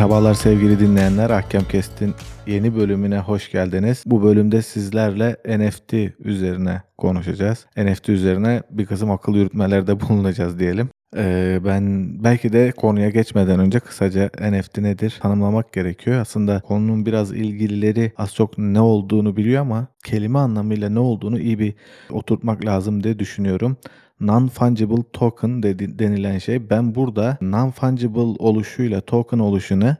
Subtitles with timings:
[0.00, 1.30] Merhabalar sevgili dinleyenler.
[1.30, 2.14] Ahkam Kest'in
[2.46, 4.02] yeni bölümüne hoş geldiniz.
[4.06, 7.66] Bu bölümde sizlerle NFT üzerine konuşacağız.
[7.76, 10.88] NFT üzerine bir kısım akıl yürütmelerde bulunacağız diyelim.
[11.16, 16.20] Ee, ben belki de konuya geçmeden önce kısaca NFT nedir tanımlamak gerekiyor.
[16.20, 21.58] Aslında konunun biraz ilgilileri az çok ne olduğunu biliyor ama kelime anlamıyla ne olduğunu iyi
[21.58, 21.74] bir
[22.10, 23.76] oturtmak lazım diye düşünüyorum
[24.20, 26.70] non-fungible token dedi, denilen şey.
[26.70, 29.96] Ben burada non-fungible oluşuyla token oluşunu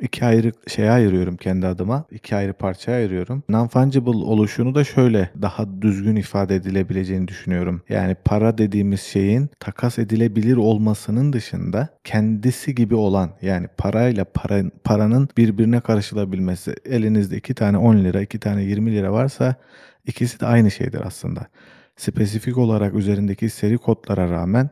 [0.00, 2.04] iki ayrı şeye ayırıyorum kendi adıma.
[2.10, 3.42] İki ayrı parçaya ayırıyorum.
[3.48, 7.82] Non-fungible oluşunu da şöyle daha düzgün ifade edilebileceğini düşünüyorum.
[7.88, 15.28] Yani para dediğimiz şeyin takas edilebilir olmasının dışında kendisi gibi olan yani parayla para, paranın
[15.36, 16.74] birbirine karışılabilmesi.
[16.84, 19.54] Elinizde iki tane 10 lira, iki tane 20 lira varsa
[20.06, 21.46] ikisi de aynı şeydir aslında
[21.96, 24.70] spesifik olarak üzerindeki seri kodlara rağmen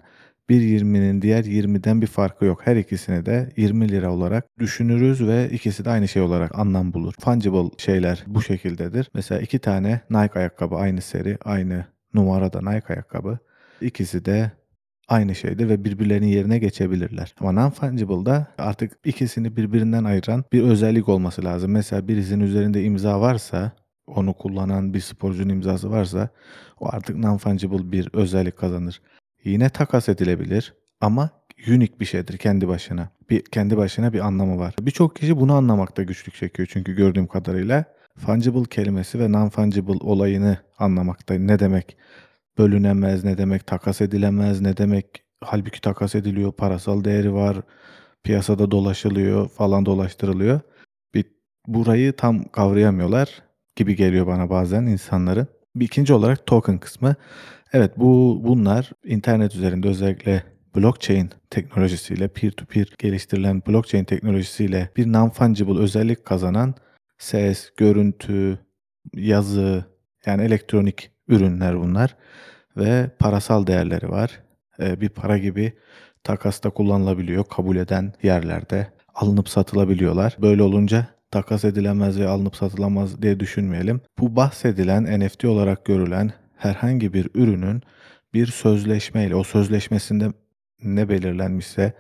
[0.49, 2.61] bir 20'nin diğer 20'den bir farkı yok.
[2.65, 7.15] Her ikisini de 20 lira olarak düşünürüz ve ikisi de aynı şey olarak anlam bulur.
[7.21, 9.11] Fungible şeyler bu şekildedir.
[9.15, 13.39] Mesela iki tane Nike ayakkabı aynı seri, aynı numarada Nike ayakkabı.
[13.81, 14.53] İkisi de
[15.09, 17.35] aynı şeydir ve birbirlerinin yerine geçebilirler.
[17.41, 21.71] Ama non-fungible'da artık ikisini birbirinden ayıran bir özellik olması lazım.
[21.73, 23.73] Mesela birisinin üzerinde imza varsa
[24.07, 26.29] onu kullanan bir sporcunun imzası varsa
[26.81, 29.03] o artık non-fungible bir özellik kazanır.
[29.45, 31.31] Yine takas edilebilir ama
[31.69, 33.09] unique bir şeydir kendi başına.
[33.31, 34.75] Bir kendi başına bir anlamı var.
[34.81, 37.85] Birçok kişi bunu anlamakta güçlük çekiyor çünkü gördüğüm kadarıyla
[38.19, 41.35] fungible kelimesi ve non-fungible olayını anlamakta.
[41.35, 41.97] Ne demek
[42.59, 45.07] bölünemez, ne demek takas edilemez, ne demek
[45.41, 47.57] halbuki takas ediliyor, parasal değeri var,
[48.25, 50.61] piyasada dolaşılıyor falan dolaştırılıyor.
[51.15, 51.25] Bir,
[51.67, 53.43] burayı tam kavrayamıyorlar
[53.77, 55.47] gibi geliyor bana bazen insanların.
[55.77, 57.15] Bir ikinci olarak token kısmı.
[57.73, 60.43] Evet bu bunlar internet üzerinde özellikle
[60.77, 66.75] blockchain teknolojisiyle peer-to-peer geliştirilen blockchain teknolojisiyle bir non-fungible özellik kazanan
[67.19, 68.59] ses, görüntü,
[69.15, 69.85] yazı
[70.27, 72.17] yani elektronik ürünler bunlar
[72.77, 74.41] ve parasal değerleri var.
[74.81, 75.73] Ee, bir para gibi
[76.25, 80.37] takasta kullanılabiliyor kabul eden yerlerde alınıp satılabiliyorlar.
[80.43, 84.01] Böyle olunca takas edilemez ve alınıp satılamaz diye düşünmeyelim.
[84.19, 87.83] Bu bahsedilen NFT olarak görülen herhangi bir ürünün
[88.35, 90.33] bir sözleşmeyle o sözleşmesinde
[90.83, 91.93] ne belirlenmişse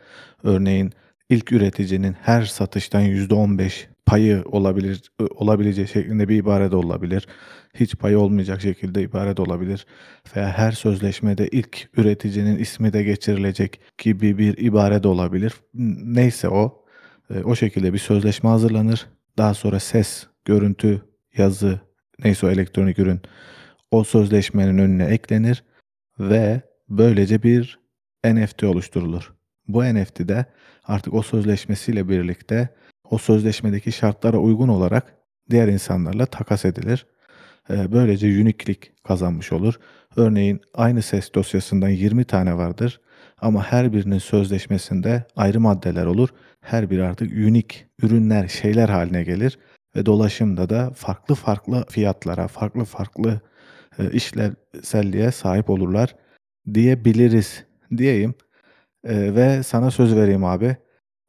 [0.43, 0.93] örneğin
[1.29, 7.27] ilk üreticinin her satıştan %15 payı olabilir olabileceği şeklinde bir ibare de olabilir.
[7.75, 9.87] Hiç payı olmayacak şekilde ibare de olabilir.
[10.37, 15.53] Veya her sözleşmede ilk üreticinin ismi de geçirilecek gibi bir ibare de olabilir.
[15.75, 16.85] Neyse o
[17.35, 19.07] e, o şekilde bir sözleşme hazırlanır
[19.39, 21.03] daha sonra ses, görüntü,
[21.37, 21.81] yazı,
[22.25, 23.21] neyse o elektronik ürün
[23.91, 25.65] o sözleşmenin önüne eklenir
[26.19, 27.79] ve böylece bir
[28.25, 29.33] NFT oluşturulur.
[29.69, 30.47] Bu NFT'de
[30.85, 32.69] artık o sözleşmesiyle birlikte
[33.11, 35.15] o sözleşmedeki şartlara uygun olarak
[35.51, 37.07] diğer insanlarla takas edilir.
[37.71, 39.75] Ee, böylece uniklik kazanmış olur.
[40.17, 43.01] Örneğin aynı ses dosyasından 20 tane vardır
[43.41, 46.29] ama her birinin sözleşmesinde ayrı maddeler olur.
[46.63, 49.59] Her biri artık unik ürünler, şeyler haline gelir
[49.97, 53.41] ve dolaşımda da farklı farklı fiyatlara, farklı farklı
[53.99, 56.17] e, işlevselliğe sahip olurlar
[56.75, 57.65] diyebiliriz
[57.97, 58.35] diyeyim.
[59.05, 60.77] E, ve sana söz vereyim abi.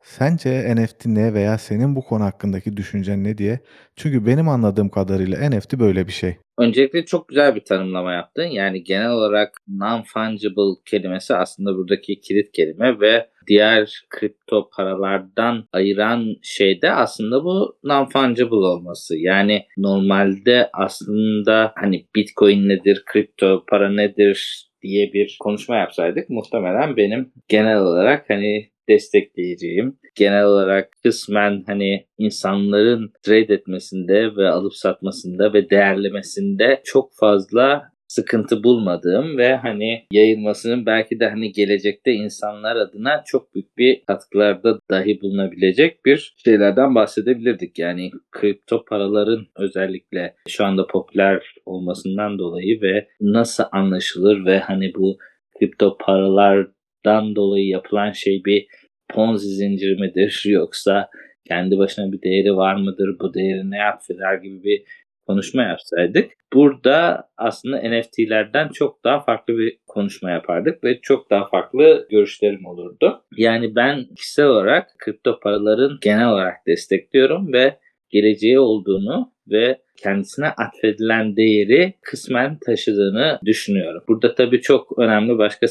[0.04, 3.60] Sence NFT ne veya senin bu konu hakkındaki düşüncen ne diye?
[3.96, 6.38] Çünkü benim anladığım kadarıyla NFT böyle bir şey.
[6.58, 8.44] Öncelikle çok güzel bir tanımlama yaptın.
[8.44, 16.82] Yani genel olarak non-fungible kelimesi aslında buradaki kilit kelime ve diğer kripto paralardan ayıran şey
[16.82, 19.18] de aslında bu non-fungible olması.
[19.18, 27.32] Yani normalde aslında hani bitcoin nedir, kripto para nedir diye bir konuşma yapsaydık muhtemelen benim
[27.48, 29.98] genel olarak hani destekleyeceğim.
[30.16, 38.64] Genel olarak kısmen hani insanların trade etmesinde ve alıp satmasında ve değerlemesinde çok fazla sıkıntı
[38.64, 45.22] bulmadığım ve hani yayılmasının belki de hani gelecekte insanlar adına çok büyük bir katkılarda dahi
[45.22, 47.80] bulunabilecek bir şeylerden bahsedebilirdik.
[47.80, 55.18] Yani kripto paraların özellikle şu anda popüler olmasından dolayı ve nasıl anlaşılır ve hani bu
[55.60, 56.68] kripto paralar
[57.06, 58.68] dan dolayı yapılan şey bir
[59.10, 61.10] Ponzi zinciri midir yoksa
[61.48, 63.20] kendi başına bir değeri var mıdır?
[63.20, 64.84] Bu değeri ne affeder gibi bir
[65.28, 66.32] konuşma yapsaydık.
[66.54, 73.24] Burada aslında NFT'lerden çok daha farklı bir konuşma yapardık ve çok daha farklı görüşlerim olurdu.
[73.38, 77.78] Yani ben kişisel olarak kripto paraların genel olarak destekliyorum ve
[78.10, 84.04] geleceği olduğunu ve kendisine atfedilen değeri kısmen taşıdığını düşünüyorum.
[84.08, 85.68] Burada tabii çok önemli başka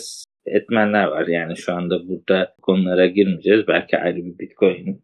[0.47, 1.27] etmenler var.
[1.27, 3.69] Yani şu anda burada konulara girmeyeceğiz.
[3.69, 5.03] Belki ayrı bir Bitcoin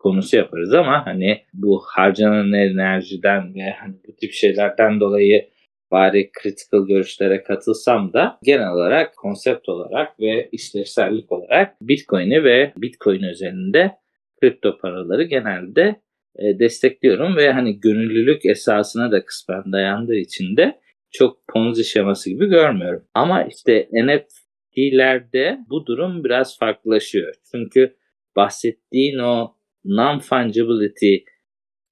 [0.00, 5.48] konusu yaparız ama hani bu harcanan enerjiden ve hani bu tip şeylerden dolayı
[5.90, 13.22] bari critical görüşlere katılsam da genel olarak konsept olarak ve işlevsellik olarak Bitcoin'i ve Bitcoin
[13.22, 13.92] özelinde
[14.40, 16.00] kripto paraları genelde
[16.38, 20.80] e, destekliyorum ve hani gönüllülük esasına da kısmen dayandığı için de
[21.10, 23.04] çok Ponzi şeması gibi görmüyorum.
[23.14, 27.34] Ama işte NFT'lerde bu durum biraz farklılaşıyor.
[27.52, 27.96] Çünkü
[28.36, 31.24] bahsettiğin o non-fungibility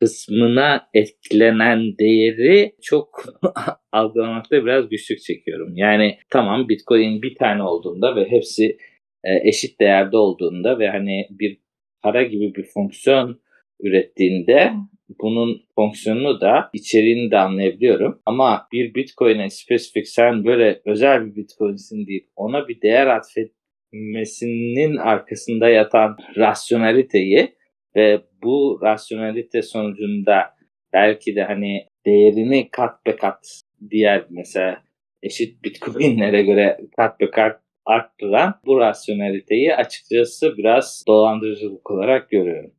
[0.00, 3.24] kısmına eklenen değeri çok
[3.92, 5.76] algılamakta biraz güçlük çekiyorum.
[5.76, 8.76] Yani tamam Bitcoin bir tane olduğunda ve hepsi
[9.24, 11.58] e, eşit değerde olduğunda ve hani bir
[12.02, 13.40] para gibi bir fonksiyon
[13.80, 14.72] ürettiğinde
[15.20, 18.20] bunun fonksiyonunu da içeriğini de anlayabiliyorum.
[18.26, 25.68] Ama bir Bitcoin'e spesifik sen böyle özel bir Bitcoin'sin deyip ona bir değer atfetmesinin arkasında
[25.68, 27.57] yatan rasyoneliteyi
[27.96, 30.54] ve bu rasyonelite sonucunda
[30.92, 34.82] belki de hani değerini kat be kat diğer mesela
[35.22, 42.70] eşit bitcoinlere göre kat be kat arttıran bu rasyoneliteyi açıkçası biraz dolandırıcılık olarak görüyorum.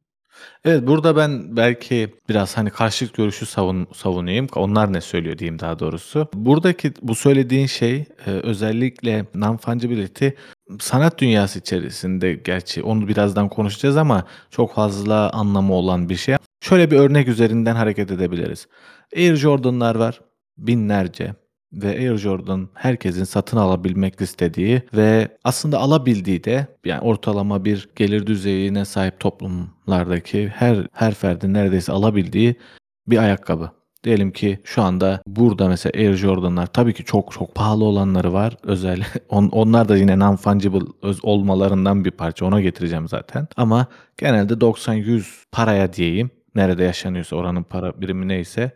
[0.65, 4.47] Evet burada ben belki biraz hani karşıt görüşü savun, savunayım.
[4.55, 6.27] Onlar ne söylüyor diyeyim daha doğrusu.
[6.33, 10.31] Buradaki bu söylediğin şey e, özellikle non-fungibility
[10.79, 16.35] sanat dünyası içerisinde gerçi onu birazdan konuşacağız ama çok fazla anlamı olan bir şey.
[16.61, 18.67] Şöyle bir örnek üzerinden hareket edebiliriz.
[19.15, 20.21] Air Jordan'lar var.
[20.57, 21.35] Binlerce
[21.73, 28.27] ve Air Jordan herkesin satın alabilmek istediği ve aslında alabildiği de yani ortalama bir gelir
[28.27, 32.55] düzeyine sahip toplumlardaki her her ferdin neredeyse alabildiği
[33.07, 33.78] bir ayakkabı.
[34.03, 38.57] Diyelim ki şu anda burada mesela Air Jordan'lar tabii ki çok çok pahalı olanları var.
[38.63, 42.45] Özel on, onlar da yine non-fungible olmalarından bir parça.
[42.45, 43.47] Ona getireceğim zaten.
[43.57, 43.87] Ama
[44.17, 46.29] genelde 90-100 paraya diyeyim.
[46.55, 48.71] Nerede yaşanıyorsa oranın para birimi neyse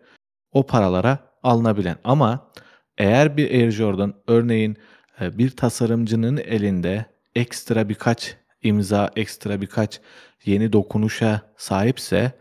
[0.52, 1.96] o paralara alınabilen.
[2.04, 2.52] Ama
[2.98, 4.78] eğer bir Air Jordan örneğin
[5.22, 7.06] e, bir tasarımcının elinde
[7.36, 10.00] ekstra birkaç imza, ekstra birkaç
[10.46, 12.32] yeni dokunuşa sahipse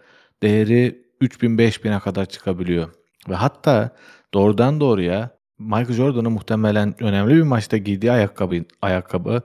[0.43, 2.89] değeri 3000-5000'e kadar çıkabiliyor.
[3.29, 3.91] Ve hatta
[4.35, 9.43] doğrudan doğruya Michael Jordan'ın muhtemelen önemli bir maçta giydiği ayakkabı, ayakkabı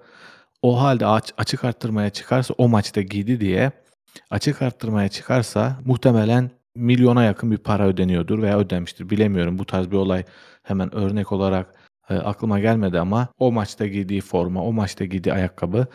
[0.61, 3.71] o halde aç, açık arttırmaya çıkarsa o maçta giydi diye
[4.29, 9.09] açık arttırmaya çıkarsa muhtemelen milyona yakın bir para ödeniyordur veya ödemiştir.
[9.09, 10.23] Bilemiyorum bu tarz bir olay
[10.63, 11.73] hemen örnek olarak
[12.09, 15.87] e, aklıma gelmedi ama o maçta giydiği forma, o maçta giydiği ayakkabı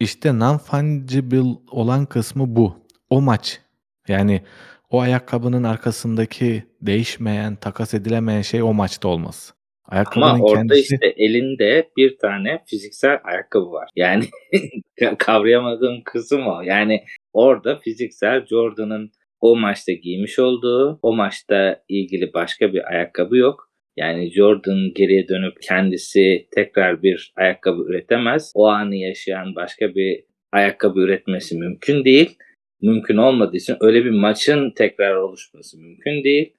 [0.00, 2.76] işte non-fungible olan kısmı bu.
[3.10, 3.60] O maç
[4.08, 4.42] yani
[4.90, 9.54] o ayakkabının arkasındaki değişmeyen, takas edilemeyen şey o maçta olması.
[9.84, 10.80] Ayakkabının Ama orada kendisi...
[10.80, 13.88] işte elinde bir tane fiziksel ayakkabı var.
[13.96, 14.24] Yani
[15.18, 16.62] kavrayamadığım kısım o.
[16.62, 19.10] Yani orada fiziksel Jordan'ın
[19.40, 23.70] o maçta giymiş olduğu, o maçta ilgili başka bir ayakkabı yok.
[23.96, 28.52] Yani Jordan geriye dönüp kendisi tekrar bir ayakkabı üretemez.
[28.54, 32.38] O anı yaşayan başka bir ayakkabı üretmesi mümkün değil.
[32.82, 36.52] Mümkün olmadığı için öyle bir maçın tekrar oluşması mümkün değil.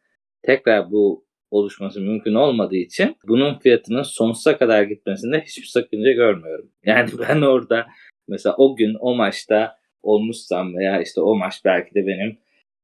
[0.43, 6.71] Tekrar bu oluşması mümkün olmadığı için bunun fiyatının sonsuza kadar gitmesinde hiçbir sakınca görmüyorum.
[6.85, 7.87] Yani ben orada
[8.27, 12.37] mesela o gün o maçta olmuşsam veya işte o maç belki de benim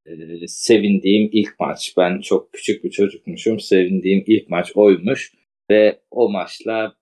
[0.06, 1.94] e, sevindiğim ilk maç.
[1.98, 3.60] Ben çok küçük bir çocukmuşum.
[3.60, 5.34] Sevindiğim ilk maç oymuş
[5.70, 6.96] ve o maçla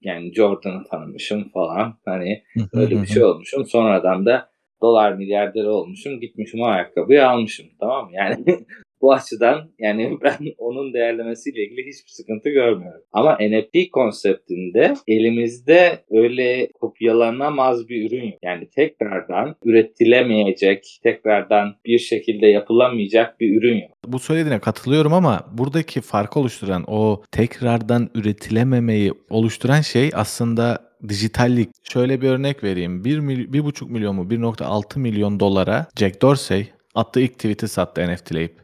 [0.00, 1.98] yani Jordan'ı tanımışım falan.
[2.04, 3.66] Hani öyle bir şey olmuşum.
[3.66, 4.53] Sonradan da
[4.84, 6.20] dolar milyarderi olmuşum.
[6.20, 7.66] Gitmişim o ayakkabıyı almışım.
[7.80, 8.10] Tamam?
[8.12, 8.44] Yani
[9.00, 13.02] bu açıdan yani ben onun değerlemesiyle ilgili hiçbir sıkıntı görmüyorum.
[13.12, 18.38] Ama NFT konseptinde elimizde öyle kopyalanamaz bir ürün yok.
[18.42, 23.90] Yani tekrardan üretilemeyecek, tekrardan bir şekilde yapılamayacak bir ürün yok.
[24.06, 31.70] Bu söylediğine katılıyorum ama buradaki farkı oluşturan o tekrardan üretilememeyi oluşturan şey aslında dijitallik.
[31.92, 33.04] Şöyle bir örnek vereyim.
[33.04, 38.58] 1, mil, 1,5 milyon mu 1.6 milyon dolara Jack Dorsey attığı ilk tweet'i sattı NFT'leyip.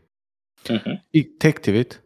[0.68, 0.98] Hı hı.
[1.12, 2.00] İlk tek tweet.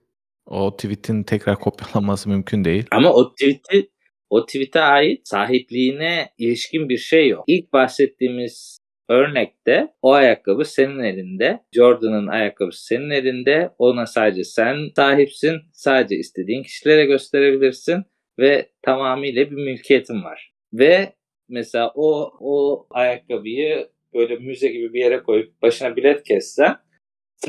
[0.47, 2.87] O tweet'in tekrar kopyalanması mümkün değil.
[2.91, 3.91] Ama o tweet'i
[4.31, 7.45] o tweet'e ait sahipliğine ilişkin bir şey yok.
[7.47, 11.61] İlk bahsettiğimiz örnekte o ayakkabı senin elinde.
[11.73, 13.71] Jordan'ın ayakkabısı senin elinde.
[13.79, 15.61] Ona sadece sen sahipsin.
[15.73, 18.05] Sadece istediğin kişilere gösterebilirsin
[18.39, 20.53] ve tamamıyla bir mülkiyetin var.
[20.73, 21.13] Ve
[21.49, 26.77] mesela o o ayakkabıyı böyle müze gibi bir yere koyup başına bilet kessen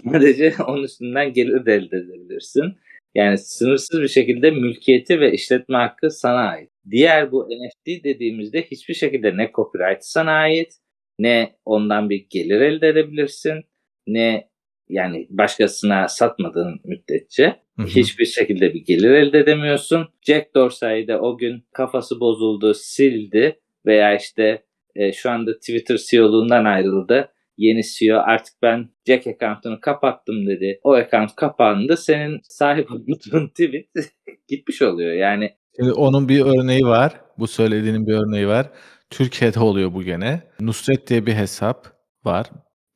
[0.03, 2.73] Sadece onun üstünden gelir de elde edebilirsin.
[3.15, 6.69] Yani sınırsız bir şekilde mülkiyeti ve işletme hakkı sana ait.
[6.91, 10.73] Diğer bu NFT dediğimizde hiçbir şekilde ne copyright sana ait
[11.19, 13.63] ne ondan bir gelir elde edebilirsin
[14.07, 14.49] ne
[14.89, 17.87] yani başkasına satmadığın müddetçe Hı hı.
[17.87, 20.07] hiçbir şekilde bir gelir elde edemiyorsun.
[20.21, 24.63] Jack Dorsey de o gün kafası bozuldu, sildi veya işte
[24.95, 27.31] e, şu anda Twitter CEO'luğundan ayrıldı.
[27.57, 30.79] Yeni CEO artık ben Jack account'unu kapattım dedi.
[30.83, 31.97] O account kapandı.
[31.97, 33.85] Senin sahip olduğun tweet
[34.47, 35.13] gitmiş oluyor.
[35.13, 37.13] Yani Şimdi onun bir örneği var.
[37.37, 38.69] Bu söylediğinin bir örneği var.
[39.09, 40.41] Türkiye'de oluyor bu gene.
[40.59, 41.87] Nusret diye bir hesap
[42.25, 42.47] var.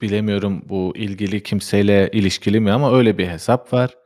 [0.01, 3.97] Bilemiyorum bu ilgili kimseyle ilişkili mi ama öyle bir hesap var.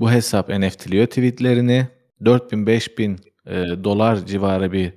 [0.00, 1.86] Bu hesap NFT'liyor tweetlerini.
[2.20, 3.16] 4000-5000
[3.46, 4.92] e, dolar civarı bir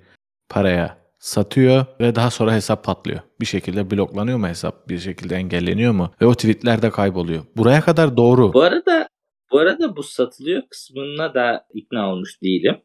[0.50, 3.20] paraya satıyor ve daha sonra hesap patlıyor.
[3.42, 4.90] Bir şekilde bloklanıyor mu hesap?
[4.90, 6.12] Bir şekilde engelleniyor mu?
[6.22, 7.44] Ve o tweetler de kayboluyor.
[7.58, 8.54] Buraya kadar doğru.
[8.54, 9.10] Bu arada
[9.52, 12.78] bu arada bu satılıyor kısmına da ikna olmuş değilim.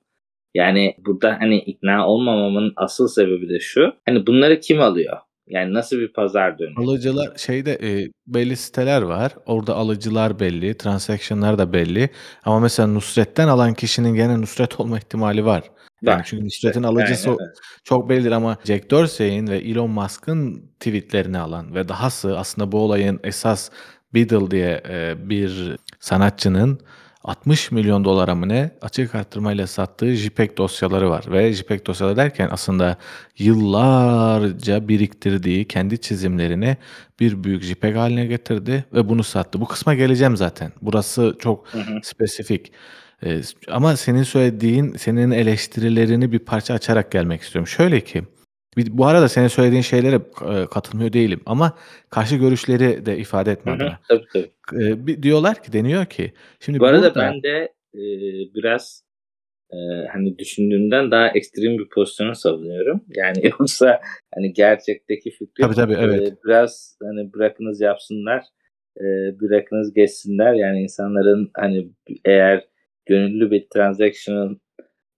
[0.55, 3.93] Yani burada hani ikna olmamamın asıl sebebi de şu.
[4.07, 5.19] Hani bunları kim alıyor?
[5.47, 6.83] Yani nasıl bir pazar dönüyor?
[6.83, 9.33] Alıcılar şeyde e, belli siteler var.
[9.47, 12.11] Orada alıcılar belli, transaction'lar da belli.
[12.45, 15.63] Ama mesela Nusret'ten alan kişinin gene Nusret olma ihtimali var.
[16.03, 16.27] Yani Var.
[16.27, 17.53] çünkü Nusret'in alıcısı Aynen öyle.
[17.85, 23.21] çok bellidir ama Jack Dorsey'in ve Elon Musk'ın tweetlerini alan ve dahası aslında bu olayın
[23.25, 23.71] esas
[24.15, 26.81] Beadle diye e, bir sanatçının
[27.25, 31.25] 60 milyon dolara mı ne açık arttırmayla sattığı JPEG dosyaları var.
[31.33, 32.97] Ve JPEG dosyaları derken aslında
[33.38, 36.76] yıllarca biriktirdiği kendi çizimlerini
[37.21, 39.61] bir büyük JPEG haline getirdi ve bunu sattı.
[39.61, 40.73] Bu kısma geleceğim zaten.
[40.83, 42.00] Burası çok Hı hı.
[42.02, 42.73] spesifik.
[43.25, 47.66] Ee, ama senin söylediğin, senin eleştirilerini bir parça açarak gelmek istiyorum.
[47.66, 48.25] Şöyle ki,
[48.76, 51.76] bir- bu arada senin söylediğin şeylere e, katılmıyor değilim ama
[52.11, 53.78] karşı görüşleri de ifade etme Hı hı.
[53.83, 53.99] adına.
[54.09, 55.07] Tabii tabii.
[55.07, 58.02] Bir- diyorlar ki, deniyor ki, şimdi Bu arada burada ben de e,
[58.54, 59.04] biraz
[59.73, 59.76] e,
[60.12, 63.04] hani düşündüğümden daha ekstrem bir pozisyonu savunuyorum.
[63.09, 64.00] Yani yoksa
[64.35, 66.33] hani gerçekteki fikri tabii tabii e, evet.
[66.45, 68.45] biraz hani bırakınız yapsınlar,
[69.00, 69.04] e,
[69.40, 70.52] bırakınız geçsinler.
[70.54, 71.88] Yani insanların hani
[72.25, 72.64] eğer
[73.07, 74.54] gönüllü bir transactional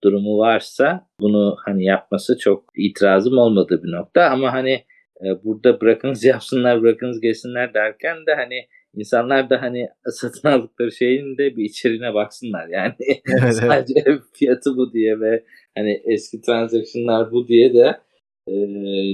[0.07, 4.71] durumu varsa bunu hani yapması çok itirazım olmadığı bir nokta ama hani
[5.25, 11.37] e, burada bırakınız yapsınlar bırakınız geçsinler derken de hani insanlar da hani satın aldıkları şeyin
[11.37, 13.53] de bir içeriğine baksınlar yani Evet evet.
[13.53, 15.43] sadece fiyatı bu diye ve
[15.77, 17.99] hani eski transaction'lar bu diye de
[18.47, 18.53] e,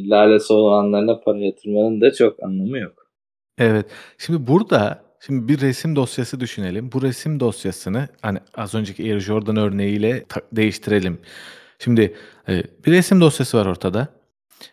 [0.10, 3.08] lalesi olanlarına para yatırmanın da çok anlamı yok.
[3.58, 3.86] Evet.
[4.18, 6.92] Şimdi burada şimdi bir resim dosyası düşünelim.
[6.92, 11.20] Bu resim dosyasını hani az önceki Air Jordan örneğiyle ta- değiştirelim.
[11.80, 12.16] Şimdi
[12.50, 14.08] e, bir resim dosyası var ortada.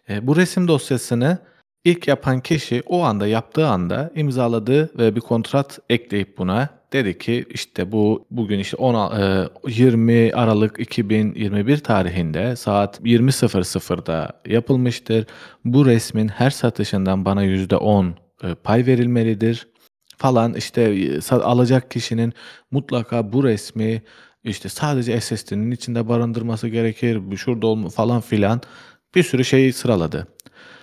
[0.08, 1.38] E, bu resim dosyasını
[1.84, 7.44] ilk yapan kişi o anda yaptığı anda imzaladı ve bir kontrat ekleyip buna dedi ki
[7.50, 15.26] işte bu bugün işte 10, e, 20 Aralık 2021 tarihinde saat 20.00'da yapılmıştır.
[15.64, 19.69] Bu resmin her satışından bana %10 e, pay verilmelidir
[20.20, 22.32] falan işte e, alacak kişinin
[22.70, 24.02] mutlaka bu resmi
[24.44, 27.20] işte sadece SSD'nin içinde barındırması gerekir.
[27.36, 28.60] Şurada olma falan filan
[29.14, 30.26] bir sürü şeyi sıraladı.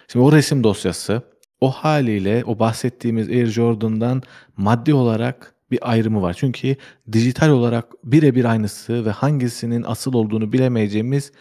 [0.08, 1.22] Şimdi o resim dosyası
[1.62, 4.22] o haliyle o bahsettiğimiz Air Jordan'dan
[4.58, 6.34] maddi olarak bir ayrımı var.
[6.34, 6.76] Çünkü
[7.12, 11.32] dijital olarak birebir aynısı ve hangisinin asıl olduğunu bilemeyeceğimiz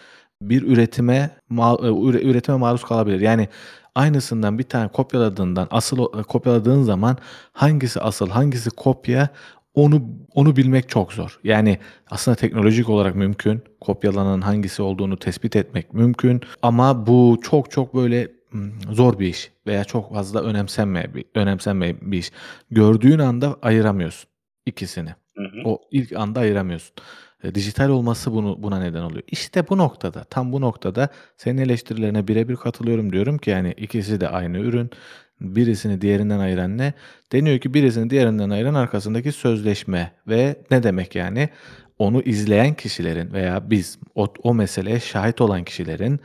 [0.43, 3.21] bir üretime e, üre- üretime maruz kalabilir.
[3.21, 3.49] Yani
[3.97, 7.17] aynısından bir tane kopyaladığından asıl o- kopyaladığın zaman
[7.53, 9.29] hangisi asıl hangisi kopya
[9.75, 10.03] onu
[10.35, 11.41] onu bilmek çok zor.
[11.45, 11.79] Yani
[12.11, 13.63] aslında teknolojik olarak mümkün.
[13.81, 16.41] Kopyalanan hangisi olduğunu tespit etmek mümkün.
[16.63, 18.29] Ama bu çok çok böyle
[18.93, 22.33] zor bir iş veya çok fazla önemsenmeyen bir, önemsenmeyen bir iş.
[22.71, 24.31] Gördüğün anda ayıramıyorsun
[24.67, 25.11] ikisini.
[25.37, 25.63] Hı hı.
[25.69, 26.95] O ilk anda ayıramıyorsun.
[27.45, 29.23] E, dijital olması bunu buna neden oluyor.
[29.27, 34.29] İşte bu noktada, tam bu noktada senin eleştirilerine birebir katılıyorum diyorum ki yani ikisi de
[34.29, 34.91] aynı ürün.
[35.41, 36.95] Birisini diğerinden ayıran ne?
[37.33, 41.49] Deniyor ki birisini diğerinden ayıran arkasındaki sözleşme ve ne demek yani?
[41.99, 46.21] Onu izleyen kişilerin veya biz o, o meseleye şahit olan kişilerin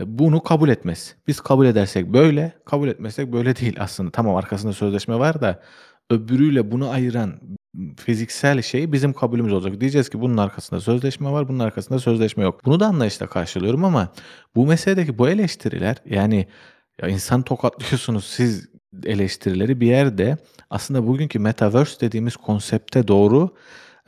[0.00, 1.14] e, bunu kabul etmesi.
[1.26, 4.10] Biz kabul edersek böyle, kabul etmezsek böyle değil aslında.
[4.10, 5.62] Tamam arkasında sözleşme var da
[6.10, 7.40] öbürüyle bunu ayıran
[7.96, 9.80] fiziksel şey bizim kabulümüz olacak.
[9.80, 12.64] Diyeceğiz ki bunun arkasında sözleşme var, bunun arkasında sözleşme yok.
[12.64, 14.08] Bunu da anlayışla karşılıyorum ama
[14.54, 16.46] bu meseledeki bu eleştiriler yani
[17.02, 18.68] ya insan tokatlıyorsunuz siz
[19.04, 20.36] eleştirileri bir yerde
[20.70, 23.50] aslında bugünkü metaverse dediğimiz konsepte doğru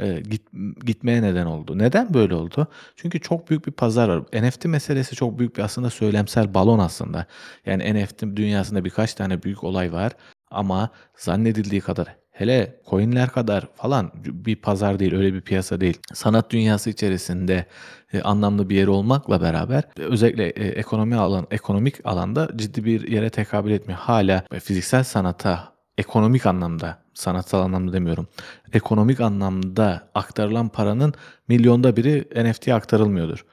[0.00, 0.42] e, git,
[0.86, 1.78] gitmeye neden oldu.
[1.78, 2.66] Neden böyle oldu?
[2.96, 4.22] Çünkü çok büyük bir pazar var.
[4.42, 7.26] NFT meselesi çok büyük bir aslında söylemsel balon aslında.
[7.66, 10.12] Yani NFT dünyasında birkaç tane büyük olay var
[10.50, 15.98] ama zannedildiği kadar hele coin'ler kadar falan bir pazar değil, öyle bir piyasa değil.
[16.14, 17.66] Sanat dünyası içerisinde
[18.12, 23.08] e, anlamlı bir yeri olmakla beraber e, özellikle e, ekonomi alan ekonomik alanda ciddi bir
[23.08, 24.00] yere tekabül etmiyor.
[24.00, 28.28] Hala e, fiziksel sanata ekonomik anlamda, sanatsal anlamda demiyorum.
[28.72, 31.14] Ekonomik anlamda aktarılan paranın
[31.48, 33.44] milyonda biri NFT'ye aktarılmıyordur.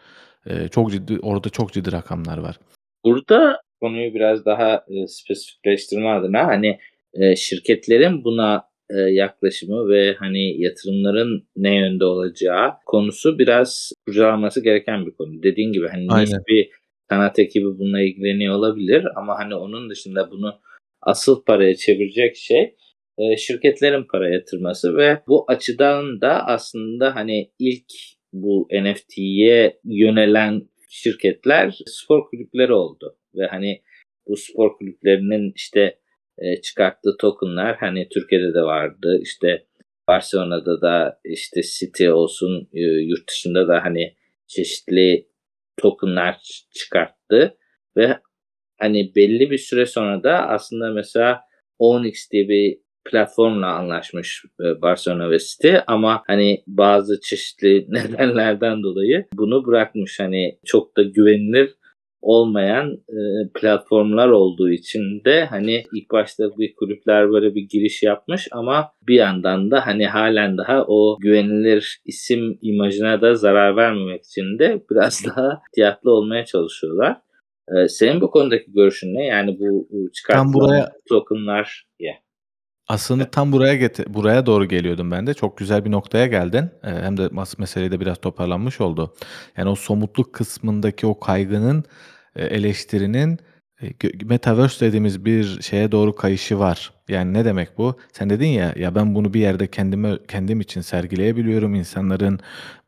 [0.46, 2.60] E, çok ciddi orada çok ciddi rakamlar var.
[3.06, 6.80] Burada konuyu biraz daha e, spesifikleştirme adına hani
[7.14, 15.06] e, şirketlerin buna e, yaklaşımı ve hani yatırımların ne yönde olacağı konusu biraz kurcalanması gereken
[15.06, 15.44] bir konu.
[15.44, 16.42] Dediğin gibi hani Aynen.
[16.48, 16.70] bir
[17.10, 20.60] sanat ekibi bununla ilgileniyor olabilir ama hani onun dışında bunu
[21.02, 22.76] asıl paraya çevirecek şey
[23.18, 27.92] e, şirketlerin para yatırması ve bu açıdan da aslında hani ilk
[28.34, 33.82] bu NFT'ye yönelen şirketler spor kulüpleri oldu ve hani
[34.28, 36.00] bu spor kulüplerinin işte
[36.38, 39.66] e, çıkarttığı tokenlar hani Türkiye'de de vardı işte
[40.08, 44.16] Barcelona'da da işte City olsun e, yurt dışında da hani
[44.48, 45.28] çeşitli
[45.78, 46.38] tokenlar
[46.74, 47.58] çıkarttı
[47.98, 48.20] ve
[48.80, 51.42] hani belli bir süre sonra da aslında mesela
[51.80, 59.26] Onyx diye bir platformla anlaşmış e, Barcelona ve City ama hani bazı çeşitli nedenlerden dolayı
[59.34, 60.20] bunu bırakmış.
[60.20, 61.76] Hani çok da güvenilir
[62.26, 63.18] olmayan e,
[63.56, 69.16] platformlar olduğu için de hani ilk başta bir kulüpler böyle bir giriş yapmış ama bir
[69.16, 75.26] yandan da hani halen daha o güvenilir isim imajına da zarar vermemek için de biraz
[75.26, 77.18] daha ihtiyatlı olmaya çalışıyorlar.
[77.70, 79.26] Ee, senin bu konudaki görüşün ne?
[79.26, 82.14] Yani bu, bu çıkartılan buraya- tokenlar ya.
[82.88, 85.34] Aslında tam buraya gete- buraya doğru geliyordum ben de.
[85.34, 86.70] Çok güzel bir noktaya geldin.
[86.84, 89.14] Ee, hem de mas- meseleyi de biraz toparlanmış oldu.
[89.58, 91.84] Yani o somutluk kısmındaki o kaygının, e,
[92.36, 93.40] eleştirinin
[93.82, 93.88] e,
[94.26, 96.94] metaverse dediğimiz bir şeye doğru kayışı var.
[97.10, 97.98] Yani ne demek bu?
[98.14, 101.76] Sen dedin ya ya ben bunu bir yerde kendime kendim için sergileyebiliyorum.
[101.76, 102.40] insanların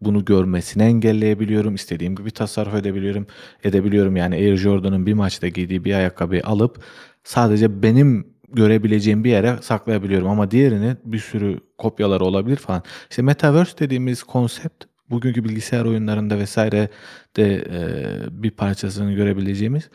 [0.01, 1.75] bunu görmesini engelleyebiliyorum.
[1.75, 3.27] istediğim gibi tasarruf edebiliyorum.
[3.63, 4.15] Edebiliyorum.
[4.15, 6.83] Yani Air Jordan'ın bir maçta giydiği bir ayakkabıyı alıp
[7.23, 12.83] sadece benim görebileceğim bir yere saklayabiliyorum ama diğerini bir sürü kopyaları olabilir falan.
[13.09, 16.89] İşte metaverse dediğimiz konsept bugünkü bilgisayar oyunlarında vesaire
[17.35, 19.89] de e, bir parçasını görebileceğimiz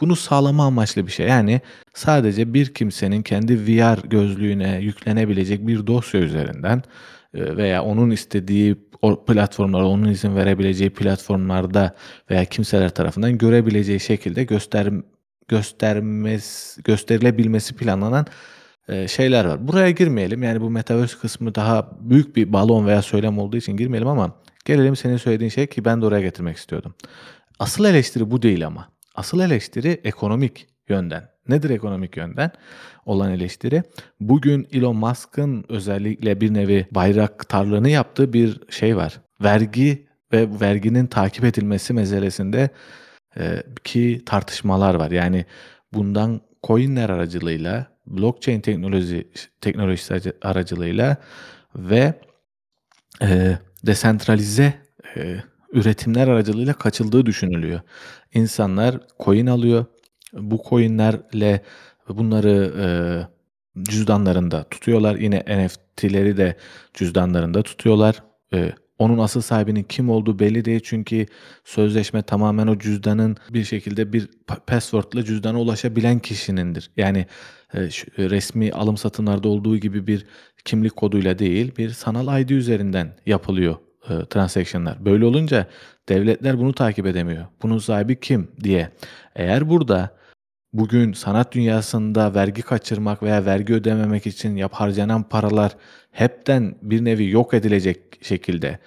[0.00, 1.26] bunu sağlama amaçlı bir şey.
[1.26, 1.60] Yani
[1.94, 6.82] sadece bir kimsenin kendi VR gözlüğüne yüklenebilecek bir dosya üzerinden
[7.34, 11.94] e, veya onun istediği o platformlarda, onun izin verebileceği platformlarda
[12.30, 14.92] veya kimseler tarafından görebileceği şekilde göster
[15.48, 18.26] göstermez gösterilebilmesi planlanan
[18.88, 19.68] e, şeyler var.
[19.68, 20.42] Buraya girmeyelim.
[20.42, 24.32] Yani bu metaverse kısmı daha büyük bir balon veya söylem olduğu için girmeyelim ama
[24.68, 26.94] gelelim senin söylediğin şey ki ben de oraya getirmek istiyordum.
[27.58, 28.88] Asıl eleştiri bu değil ama.
[29.14, 31.28] Asıl eleştiri ekonomik yönden.
[31.48, 32.50] Nedir ekonomik yönden
[33.06, 33.82] olan eleştiri?
[34.20, 39.20] Bugün Elon Musk'ın özellikle bir nevi bayraktarlığını yaptığı bir şey var.
[39.40, 42.68] Vergi ve verginin takip edilmesi meselesinde
[43.36, 45.10] e, ki tartışmalar var.
[45.10, 45.44] Yani
[45.92, 49.28] bundan coinler aracılığıyla, blockchain teknoloji
[49.60, 51.16] teknolojisi aracı- aracılığıyla
[51.76, 52.14] ve
[53.22, 54.74] e, desentralize
[55.16, 55.36] e,
[55.72, 57.80] üretimler aracılığıyla kaçıldığı düşünülüyor.
[58.34, 59.84] İnsanlar coin alıyor.
[60.32, 61.62] Bu coinlerle
[62.08, 62.86] bunları e,
[63.82, 65.16] cüzdanlarında tutuyorlar.
[65.16, 66.56] Yine NFT'leri de
[66.94, 68.22] cüzdanlarında tutuyorlar.
[68.52, 71.26] E, onun asıl sahibinin kim olduğu belli değil çünkü
[71.64, 76.90] sözleşme tamamen o cüzdanın bir şekilde bir pa- password'la cüzdana ulaşabilen kişinindir.
[76.96, 77.26] Yani
[77.74, 77.88] e, e,
[78.30, 80.26] resmi alım satımlarda olduğu gibi bir
[80.64, 83.76] kimlik koduyla değil, bir sanal ID üzerinden yapılıyor
[84.10, 85.04] e, transaction'lar.
[85.04, 85.66] Böyle olunca
[86.08, 87.46] devletler bunu takip edemiyor.
[87.62, 88.90] Bunun sahibi kim diye.
[89.36, 90.17] Eğer burada
[90.72, 95.76] bugün sanat dünyasında vergi kaçırmak veya vergi ödememek için yap harcanan paralar
[96.10, 98.78] hepten bir nevi yok edilecek şekilde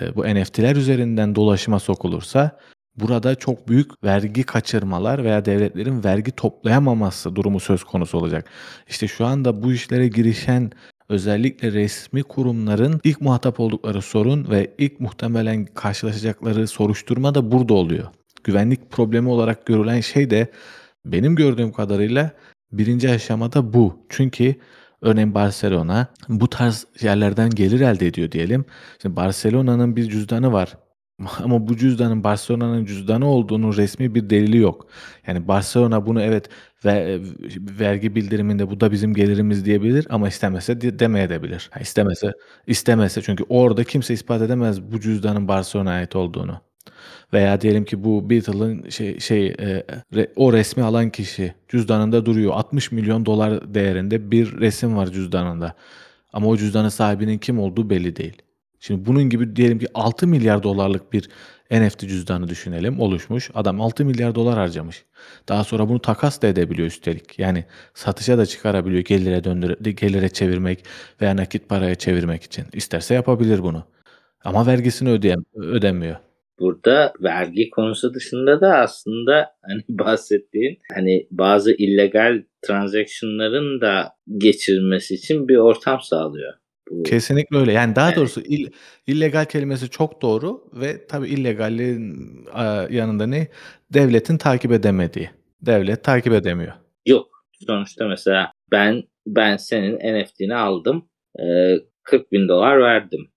[0.00, 2.58] e, bu NFT'ler üzerinden dolaşıma sokulursa
[2.96, 8.50] burada çok büyük vergi kaçırmalar veya devletlerin vergi toplayamaması durumu söz konusu olacak.
[8.88, 10.70] İşte şu anda bu işlere girişen
[11.08, 18.06] özellikle resmi kurumların ilk muhatap oldukları sorun ve ilk muhtemelen karşılaşacakları soruşturma da burada oluyor.
[18.44, 20.48] Güvenlik problemi olarak görülen şey de
[21.04, 22.32] benim gördüğüm kadarıyla
[22.72, 24.06] birinci aşamada bu.
[24.08, 24.54] Çünkü
[25.00, 28.64] örneğin Barcelona bu tarz yerlerden gelir elde ediyor diyelim.
[29.02, 30.76] Şimdi Barcelona'nın bir cüzdanı var.
[31.44, 34.86] Ama bu cüzdanın Barcelona'nın cüzdanı olduğunun resmi bir delili yok.
[35.26, 36.48] Yani Barcelona bunu evet
[36.84, 37.20] ve
[37.80, 41.68] vergi bildiriminde bu da bizim gelirimiz diyebilir ama istemese de, demeyebilir.
[41.72, 42.32] Ha, istemese
[42.66, 46.60] istemese çünkü orada kimse ispat edemez bu cüzdanın Barcelona'ya ait olduğunu.
[47.32, 52.52] Veya diyelim ki bu Beatle'ın şey, şey e, re- o resmi alan kişi cüzdanında duruyor.
[52.52, 55.74] 60 milyon dolar değerinde bir resim var cüzdanında.
[56.32, 58.42] Ama o cüzdanın sahibinin kim olduğu belli değil.
[58.80, 61.28] Şimdi bunun gibi diyelim ki 6 milyar dolarlık bir
[61.70, 63.50] NFT cüzdanı düşünelim oluşmuş.
[63.54, 65.04] Adam 6 milyar dolar harcamış.
[65.48, 67.38] Daha sonra bunu takas da edebiliyor üstelik.
[67.38, 70.84] Yani satışa da çıkarabiliyor gelire döndür gelire çevirmek
[71.20, 72.64] veya nakit paraya çevirmek için.
[72.72, 73.84] İsterse yapabilir bunu.
[74.44, 76.16] Ama vergisini ödeyem ödemiyor.
[76.58, 85.48] Burada vergi konusu dışında da aslında hani bahsettiğin hani bazı illegal transaction'ların da geçirilmesi için
[85.48, 86.54] bir ortam sağlıyor.
[86.90, 87.72] Bu Kesinlikle öyle.
[87.72, 88.70] Yani daha doğrusu il
[89.06, 92.16] illegal kelimesi çok doğru ve tabii illegalliğin
[92.52, 93.48] aaa, yanında ne?
[93.94, 95.30] Devletin takip edemediği.
[95.62, 96.72] Devlet takip edemiyor.
[97.06, 97.44] Yok.
[97.66, 101.08] Sonuçta mesela ben ben senin NFT'ni aldım.
[101.38, 103.28] Eee, $40.000 verdim.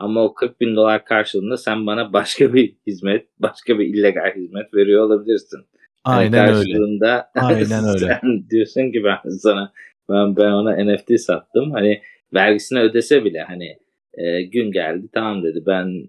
[0.00, 5.60] Ama o $40.000 karşılığında sen bana başka bir hizmet, başka bir illegal hizmet veriyor olabilirsin.
[6.04, 6.52] Aynen öyle.
[6.52, 8.20] karşılığında Aynen öyle.
[8.50, 9.72] diyorsun ki ben sana
[10.10, 11.70] ben ben ona NFT sattım.
[11.70, 12.00] Hani
[12.34, 13.76] vergisini ödese bile hani
[14.18, 16.08] eee, gün geldi tamam dedi ben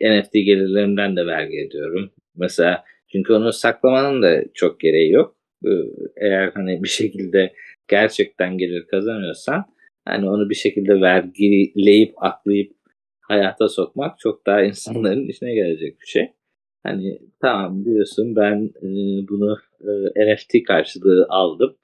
[0.00, 2.10] NFT gelirlerimden de vergi ediyorum.
[2.36, 5.36] Mesela çünkü onu saklamanın da çok gereği yok.
[5.64, 5.84] Eee,
[6.16, 7.52] eğer hani bir şekilde
[7.88, 9.64] gerçekten gelir kazanıyorsan
[10.04, 12.72] hani onu bir şekilde vergileyip aklayıp
[13.28, 16.32] hayata sokmak çok daha insanların işine gelecek bir şey.
[16.82, 19.56] Hani tamam diyorsun ben eee, bunu
[20.16, 21.76] eee, NFT karşılığı aldım.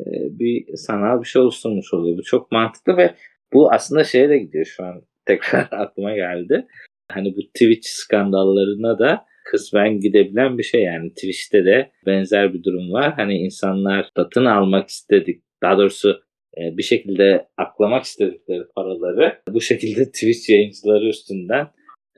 [0.00, 2.18] Eee, bir sanal bir şey oluşturmuş oluyor.
[2.18, 3.14] Bu çok mantıklı ve
[3.52, 6.66] bu aslında şeye de gidiyor şu an tekrar aklıma geldi.
[7.12, 12.92] Hani bu Twitch skandallarına da kısmen gidebilen bir şey yani Twitch'te de benzer bir durum
[12.92, 13.12] var.
[13.16, 16.22] Hani insanlar satın almak istedik daha doğrusu
[16.56, 21.68] bir şekilde aklamak istedikleri paraları bu şekilde Twitch yayıncıları üstünden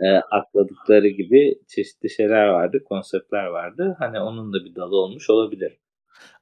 [0.01, 3.97] eee, akladıkları gibi çeşitli şeyler vardı, konseptler vardı.
[3.99, 5.73] Hani onun da bir dalı olmuş olabilir.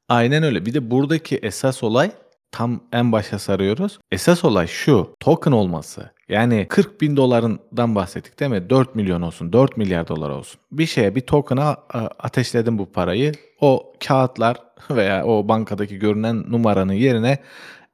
[0.09, 0.67] Aynen öyle.
[0.67, 2.11] Bir de buradaki esas olay
[2.51, 3.99] tam en başa sarıyoruz.
[4.13, 6.11] Esas olay şu: token olması.
[6.29, 8.57] Yani $40.000'dan bahsettik değil mi?
[8.57, 10.61] $4.000.000 olsun, $4.000.000.000 olsun.
[10.73, 13.33] Bir şeye, bir token'a a ateşledin bu parayı.
[13.61, 14.57] O kağıtlar
[14.91, 17.39] veya o bankadaki görünen numaranın yerine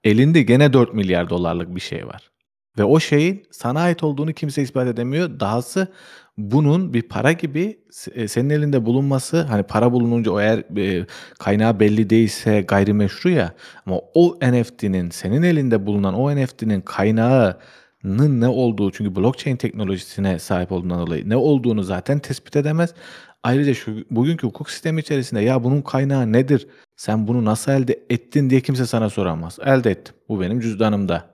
[0.05, 2.31] elinde gene $4.000.000.000'lık bir şey var.
[2.79, 5.41] Ve o şeyin sana ait olduğunu kimse ispat edemiyor.
[5.41, 5.89] Dahası
[6.39, 7.79] bunun bir para gibi
[8.15, 11.07] eee, senin elinde bulunması, hani para bulununca o eğer, eee,
[11.39, 13.53] kaynağı belli değilse gayrimeşru ya
[13.87, 20.73] ama o NFT'nin senin elinde bulunan o NFT'nin kaynağının ne olduğu çünkü blockchain teknolojisine sahip
[20.73, 22.95] olduğundan dolayı ne olduğunu zaten tespit edemez.
[23.43, 26.67] Ayrıca şu bugünkü hukuk sistemi içerisinde ya bunun kaynağı nedir?
[26.97, 29.59] Sen bunu nasıl elde ettin diye kimse sana soramaz.
[29.65, 30.15] Elde ettim.
[30.29, 31.31] Bu benim cüzdanımda.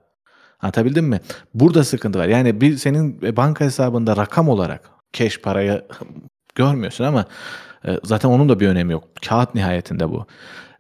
[0.61, 1.21] Anlatabildim mi?
[1.55, 2.29] Burada sıkıntı var.
[2.29, 5.85] Yani bir senin, eee, banka hesabında rakam olarak cash parayı
[6.55, 7.25] görmüyorsun ama,
[7.87, 9.05] eee, zaten onun da bir önemi yok.
[9.29, 10.27] Kağıt nihayetinde bu.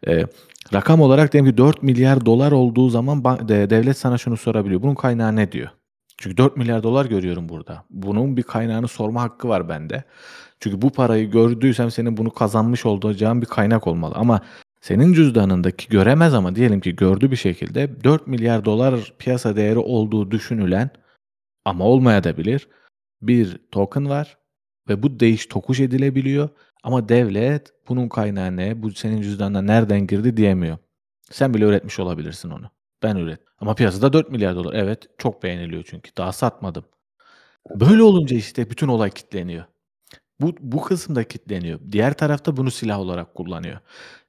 [0.07, 0.27] Eee,
[0.75, 4.83] rakam olarak diyelim ki $4.000.000.000 olduğu zaman ban de devlet sana şunu sorabiliyor.
[4.83, 5.69] Bunun kaynağı ne diyor?
[6.19, 7.85] Çünkü $4.000.000.000 görüyorum burada.
[7.91, 10.05] Bunun bir kaynağını sorma hakkı var bende.
[10.61, 14.40] Çünkü bu parayı gördüysem senin bunu kazanmış olacağın bir kaynak olmalı ama
[14.81, 20.90] senin cüzdanındaki göremez ama diyelim ki gördü bir şekilde $4.000.000.000 piyasa değeri olduğu düşünülen
[21.64, 22.69] ama olmayabilir
[23.23, 24.38] bir token var
[24.88, 26.49] ve bu değiş tokuş edilebiliyor
[26.83, 30.79] ama devlet bunun kaynağı ne, bu senin cüzdanına nereden girdi diyemiyor.
[31.31, 32.71] Sen bile üretmiş olabilirsin onu.
[33.03, 36.11] Ben üret ama piyasada $4.000.000.000 Evet, çok beğeniliyor çünkü.
[36.16, 36.85] Daha satmadım.
[37.75, 39.64] Böyle olunca işte bütün olay kilitleniyor.
[40.40, 41.81] Bu bu kısımda kilitleniyor.
[41.92, 43.79] Diğer tarafta bunu silah olarak kullanıyor.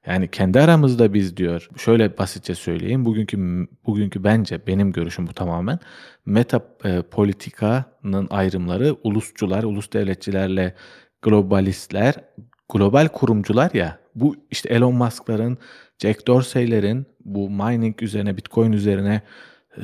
[0.06, 5.78] Yani kendi aramızda biz diyor, şöyle basitçe söyleyeyim, bugünkü bugünkü bence benim görüşüm bu tamamen.
[6.26, 10.74] Meta, eee, politikanın ayrımları ulusçular, ulus devletçilerle
[11.22, 12.14] globalistler,
[12.72, 15.58] global kurumcular ya, bu işte Elon Musk'ların,
[15.98, 19.22] Jack Dorsey'lerin bu mining üzerine, Bitcoin üzerine,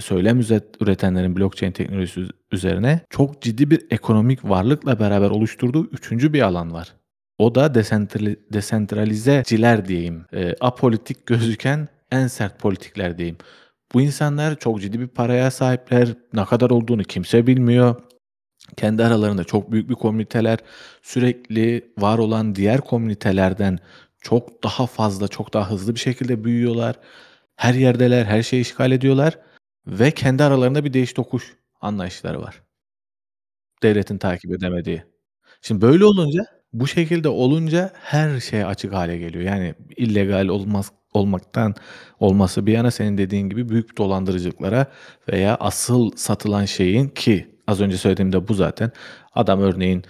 [0.00, 0.40] söylem
[0.80, 2.20] üretenlerin blockchain teknolojisi
[2.52, 6.94] üzerine çok ciddi bir ekonomik varlıkla beraber oluşturduğu 3'üncü bir alan var.
[7.38, 10.26] O da desentrali desentralizeciler diyeyim.
[10.32, 13.36] Eee, apolitik gözüken en sert politikler diyeyim.
[13.94, 16.08] Bu insanlar çok ciddi bir paraya sahipler.
[16.32, 17.96] Ne kadar olduğunu kimse bilmiyor.
[18.76, 20.58] Kendi aralarında çok büyük bir komüniteler.
[21.02, 23.78] Sürekli var olan diğer komünitelerden
[24.20, 26.96] çok daha fazla, çok daha hızlı bir şekilde büyüyorlar.
[27.56, 29.38] Her yerdeler, her şeyi işgal ediyorlar
[29.86, 32.62] ve kendi aralarında bir değiş tokuş anlayışları var.
[33.82, 35.04] Devletin takip edemediği.
[35.62, 39.44] Şimdi böyle olunca, bu şekilde olunca her şey açık hâle geliyor.
[39.44, 41.74] Yani illegal olmaz olmaktan
[42.20, 44.86] olması bir yana senin dediğin gibi büyük dolandırıcılıklara
[45.32, 48.92] veya asıl satılan şeyin ki az önce söylediğim de bu zaten.
[49.34, 50.04] Adam örneğin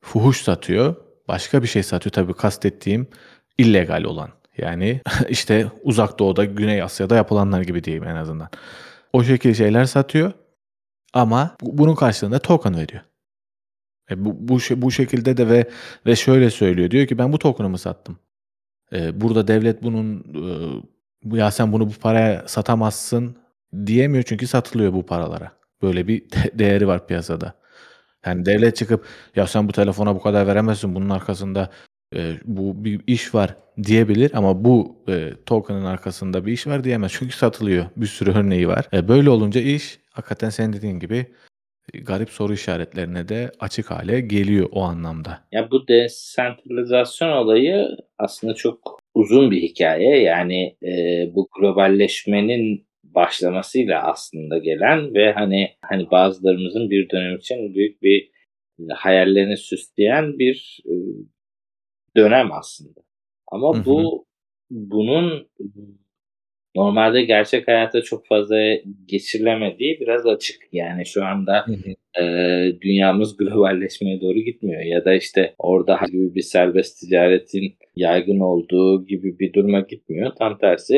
[0.00, 0.96] fuhuş satıyor,
[1.28, 2.12] başka bir şey satıyor.
[2.12, 3.08] Tabii kastettiğim
[3.58, 4.30] illegal olan.
[4.58, 8.48] Yani işte Uzak Doğu'da, Güney Asya'da yapılanlar gibi diyeyim en azından.
[9.12, 10.32] O şekil şeyler satıyor
[11.14, 13.02] ama bu bunun karşılığında token veriyor.
[14.10, 15.70] E, bu bu bu şekilde de ve
[16.06, 18.18] ve şöyle söylüyor, diyor ki ben bu token'ımı sattım.
[18.92, 20.82] Eee, burada devlet bunun, ııı,
[21.38, 23.36] ya sen bunu bu paraya satamazsın
[23.86, 25.52] diyemiyor çünkü satılıyor bu paralara.
[25.82, 27.54] Böyle bir de değeri var piyasada.
[28.26, 31.70] Yani devlet çıkıp ya sen bu telefona bu kadar veremezsin, bunun arkasında,
[32.14, 37.12] eee, bu bir iş var diyebilir ama bu, eee, token'ın arkasında bir iş var diyemez.
[37.18, 37.86] Çünkü satılıyor.
[37.96, 38.84] Bir sürü örneği var.
[38.92, 41.26] E, böyle olunca iş hakikaten senin dediğin gibi,
[41.94, 45.40] eee, garip soru işaretlerine de açık hale geliyor o anlamda.
[45.52, 50.22] Ya, bu desentralizasyon olayı aslında çok uzun bir hikaye.
[50.22, 58.02] Yani, eee, bu globalleşmenin başlamasıyla aslında gelen ve, hani hani, bazılarımızın bir dönem için büyük
[58.02, 58.30] bir,
[58.94, 61.14] hayallerini süsleyen bir, ııı,
[62.18, 63.00] dönem aslında.
[63.52, 64.26] Ama bu
[64.70, 65.48] bunun
[66.76, 68.56] normalde gerçek hayatta çok fazla
[69.06, 70.62] geçirilemediği biraz açık.
[70.72, 71.66] Yani şu anda,
[72.18, 79.06] eee, dünyamız globalleşmeye doğru gitmiyor ya da, işte, orada gibi bir serbest ticaretin yaygın olduğu
[79.06, 80.32] gibi bir duruma gitmiyor.
[80.38, 80.94] Tam tersi,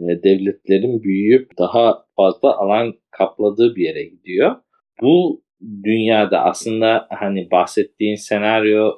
[0.00, 4.56] eee, devletlerin büyüyüp daha fazla alan kapladığı bir yere gidiyor.
[5.02, 5.42] Bu
[5.84, 8.92] dünyada aslında, hani, bahsettiğin senaryo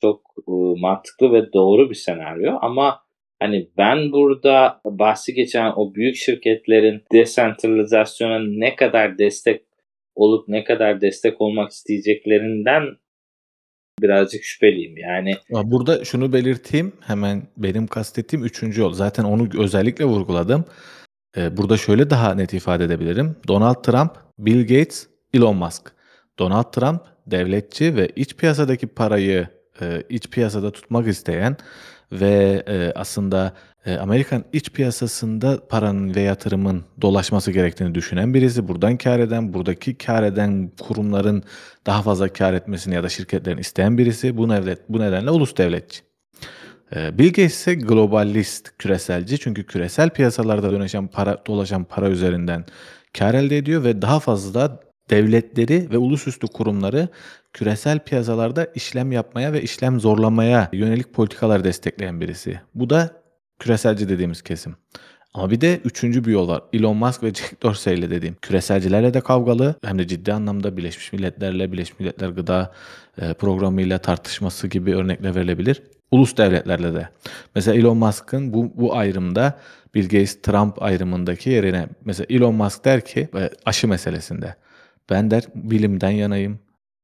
[0.00, 3.00] çok, ııı, mantıklı ve doğru bir senaryo ama,
[3.38, 9.62] hani, ben burada bahsi geçen o büyük şirketlerin desentralizasyona ne kadar destek
[10.14, 12.82] olup ne kadar destek olmak isteyeceklerinden
[14.02, 14.96] birazcık şüpheliyim.
[14.96, 18.92] Yani burada şunu belirteyim, hemen benim kastettiğim 3'üncü yol.
[18.92, 20.64] Zaten onu özellikle vurguladım.
[21.36, 23.36] Eee, burada şöyle daha net ifade edebilirim.
[23.48, 25.92] Donald Trump, Bill Gates, Elon Musk.
[26.38, 29.48] Donald Trump devletçi ve iç piyasadaki parayı,
[29.82, 31.56] eee, iç piyasada tutmak isteyen
[32.12, 33.52] ve, eee, aslında,
[33.86, 38.68] eee, Amerikan iç piyasasında paranın ve yatırımın dolaşması gerektiğini düşünen birisi.
[38.68, 41.42] Buradan kâr eden, buradaki kâr eden kurumların
[41.86, 44.36] daha fazla kâr etmesini ya da şirketlerin isteyen birisi.
[44.36, 46.00] Bu nevlet bu nedenle ulus devletçi.
[46.96, 49.38] Eee, Bill Gates ise globalist, küreselci.
[49.38, 52.64] Çünkü küresel piyasalarda dönüşen para dolaşan para üzerinden
[53.18, 54.80] kâr elde ediyor ve daha fazla
[55.10, 57.08] devletleri ve ulusüstü kurumları
[57.52, 62.60] küresel piyasalarda işlem yapmaya ve işlem zorlamaya yönelik politikalar destekleyen birisi.
[62.74, 63.10] Bu da
[63.58, 64.76] küreselci dediğimiz kesim.
[65.34, 66.62] Ama bir de 3'üncü bir yol var.
[66.72, 68.36] Elon Musk ve Jack Dorsey'le dediğim.
[68.42, 72.72] Küreselcilerle de kavgalı hem de ciddi anlamda Birleşmiş Milletler'le, Birleşmiş Milletler Gıda,
[73.22, 75.82] eee, Programı'yla tartışması gibi örnekler verilebilir.
[76.10, 77.08] Ulus devletlerle de.
[77.54, 79.58] Mesela Elon Musk'ın bu bu ayrımda
[79.94, 84.54] Bill Gates, Trump ayrımındaki yerine mesela Elon Musk der ki, eee, aşı meselesinde,
[85.10, 86.58] ben der bilimden yanayım.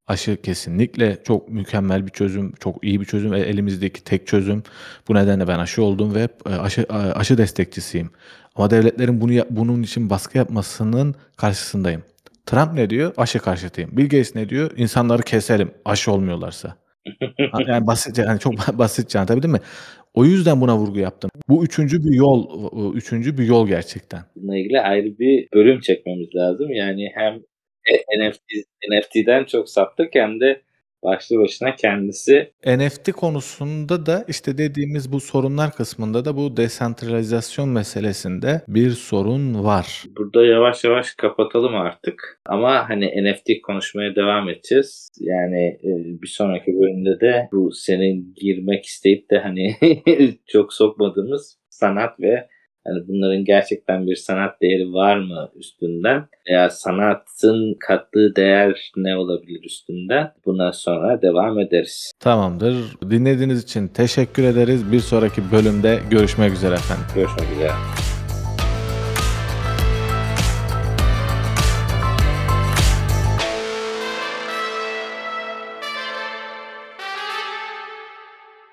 [0.07, 4.63] Aşı kesinlikle çok mükemmel bir çözüm, çok iyi bir çözüm ve elimizdeki tek çözüm.
[5.09, 8.11] Bu nedenle ben aşı oldum ve, eee, aşı aşı destekçisiyim.
[8.55, 12.03] Ama devletlerin bunu bunun için baskı yapmasının karşısındayım.
[12.47, 13.15] Trump ne diyor?
[13.17, 13.97] Aşı karşıtıyım.
[13.97, 14.71] Bill Gates ne diyor?
[14.77, 16.77] İnsanları keselim aşı olmuyorlarsa.
[17.67, 19.61] Yani basitçe, hani, çok basitçe anlatabildim mi?
[20.15, 21.31] O yüzden buna vurgu yaptım.
[21.49, 24.21] Bu 3'üncü bir yol, ııı, 3'üncü bir yol gerçekten.
[24.37, 26.71] Bununla ilgili ayrı bir bölüm çekmemiz lazım.
[26.71, 27.41] Yani hem e
[28.19, 28.53] NFT
[28.91, 30.63] NFT'den çok saptık hem de
[31.05, 38.63] başlı başına kendisi NFT konusunda da, işte, dediğimiz bu sorunlar kısmında da bu desentralizasyon meselesinde
[38.69, 40.05] bir sorun var.
[40.17, 45.09] Burada yavaş yavaş kapatalım artık ama, hani, NFT konuşmaya devam edeceğiz.
[45.21, 49.77] Yani, eee, bir sonraki bölümde de bu senin girmek isteyip de, hani,
[50.47, 52.49] çok sokmadığımız sanat ve,
[52.87, 59.65] hani, bunların gerçekten bir sanat değeri var mı üstünden veya sanatın kattığı değer ne olabilir
[59.65, 62.13] üstünden buna sonra devam ederiz.
[62.21, 62.77] Tamamdır.
[63.11, 64.93] Dinlediğiniz için teşekkür ederiz.
[64.93, 67.05] Bir sonraki bölümde görüşmek üzere efendim.
[67.15, 68.14] Görüşmek üzere.